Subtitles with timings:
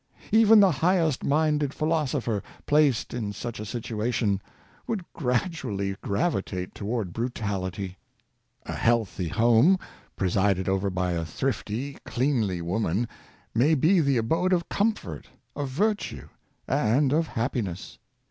[0.31, 4.39] Even the highest minded philosopher, placed in such a situation^
[4.87, 7.99] would gradually gravitate toward brutality.
[8.65, 9.79] 44 Wholesofne Dwellings, A healthy home
[10.15, 13.07] presided over by a thrifty, cleanly woman,
[13.53, 16.29] may be the abode of comfort, of virtue
[16.67, 17.99] and of happiness.